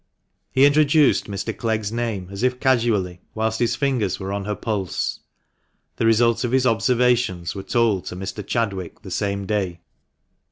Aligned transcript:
He 0.51 0.65
introduced 0.65 1.25
Mr. 1.25 1.55
Clegg's 1.55 1.91
name, 1.91 2.29
as 2.31 2.41
if 2.41 2.59
casually, 2.59 3.21
whilst 3.35 3.59
his 3.59 3.79
ringers 3.79 4.19
were 4.19 4.33
on 4.33 4.45
her 4.45 4.55
pulse. 4.55 5.19
The 5.97 6.07
result 6.07 6.43
of 6.43 6.51
his 6.51 6.65
observations 6.65 7.53
were 7.53 7.61
told 7.61 8.05
to 8.05 8.15
Mr. 8.15 8.43
Chadwick 8.43 9.03
the 9.03 9.11
same 9.11 9.45
day. 9.45 9.79